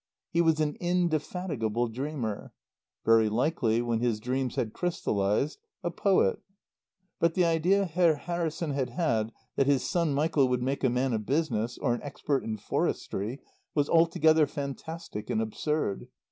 He 0.31 0.41
was 0.41 0.59
an 0.59 0.77
indefatigable 0.79 1.87
dreamer. 1.87 2.53
Very 3.05 3.29
likely 3.29 3.83
when 3.83 3.99
his 3.99 4.19
dreams 4.19 4.55
had 4.55 4.73
crystallized 4.73 5.59
a 5.83 5.91
poet. 5.91 6.39
But 7.19 7.35
the 7.35 7.45
idea 7.45 7.85
Herr 7.85 8.15
Harrison 8.15 8.71
had 8.71 8.89
had 8.89 9.31
that 9.57 9.67
his 9.67 9.87
son 9.87 10.15
Michael 10.15 10.47
would 10.47 10.63
make 10.63 10.83
a 10.83 10.89
man 10.89 11.13
of 11.13 11.27
business, 11.27 11.77
or 11.77 11.93
an 11.93 12.01
expert 12.01 12.43
in 12.43 12.57
Forestry, 12.57 13.41
was 13.75 13.89
altogether 13.91 14.47
fantastic 14.47 15.29
and 15.29 15.39
absurd. 15.39 16.07